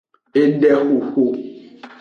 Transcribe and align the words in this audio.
Edexoxo. 0.41 1.23